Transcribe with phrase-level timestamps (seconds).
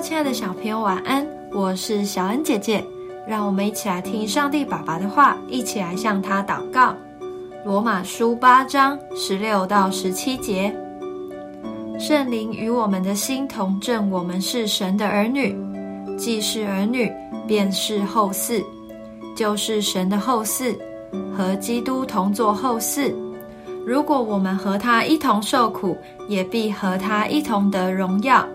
[0.00, 1.26] 亲爱的小朋友，晚安！
[1.52, 2.84] 我是小恩姐姐，
[3.26, 6.94] 让我们一起来听上帝爸爸的话，一起来向他祷告。
[7.64, 10.74] 罗马书八章十六到十七节，
[11.98, 15.56] 圣灵与我们的心同证，我们是神的儿女，
[16.16, 17.10] 既是儿女，
[17.46, 18.62] 便是后嗣，
[19.34, 20.76] 就是神的后嗣，
[21.36, 23.12] 和基督同作后嗣。
[23.86, 25.96] 如果我们和他一同受苦，
[26.28, 28.46] 也必和他一同得荣耀。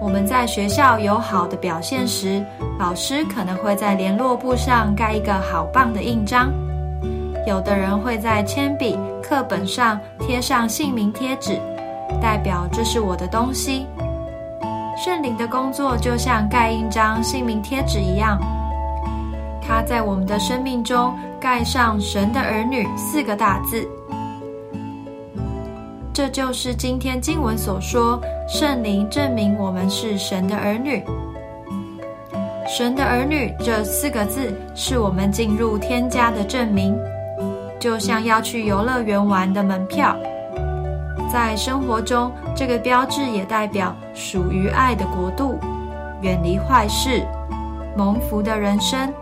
[0.00, 2.44] 我们在学校有好的表现时，
[2.78, 6.52] 老师可能会在联络簿上盖一个好棒的印章。
[7.46, 11.58] 有的人会在铅笔、课本上贴上姓名贴纸，
[12.20, 13.86] 代表这是我的东西。
[14.96, 18.38] 圣灵的工作就像盖印章、姓名贴纸一样，
[19.60, 23.88] 它在我们的生命中盖上“神的儿女”四个大字。
[26.14, 31.02] 这就是今天经文所说，圣灵证明我们是神的儿女。
[32.68, 36.96] 神的儿女这四个字是我们进入天家的证明，
[37.80, 40.16] 就像要去游乐园玩的门票。
[41.32, 45.58] 在生活中，这个标志也代表属于爱的国度，
[46.22, 47.26] 远离坏事，
[47.96, 49.12] 蒙福的人生，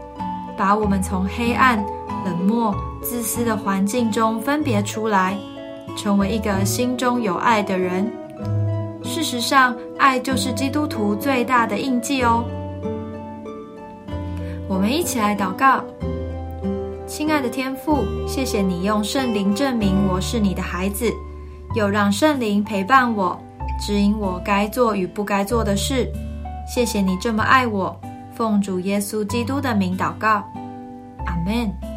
[0.58, 1.82] 把我们从黑暗、
[2.26, 5.38] 冷漠、自私的环境中分别出来。
[5.96, 8.10] 成为一个心中有爱的人。
[9.02, 12.44] 事实上，爱就是基督徒最大的印记哦。
[14.68, 15.84] 我们一起来祷告：
[17.06, 21.12] 亲爱的天父，谢谢你用圣灵证明我是你的孩子，
[21.74, 23.38] 又让圣灵陪伴我，
[23.80, 26.10] 指引我该做与不该做的事。
[26.66, 27.94] 谢谢你这么爱我，
[28.34, 30.42] 奉主耶稣基督的名祷告，
[31.26, 31.91] 阿门。